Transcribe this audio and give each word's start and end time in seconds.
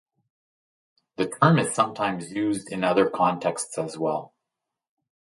The 1.17 1.27
term 1.29 1.59
is 1.59 1.75
sometimes 1.75 2.31
used 2.31 2.71
in 2.71 2.83
other 2.83 3.07
contexts 3.07 3.77
as 3.77 3.99
well. 3.99 4.33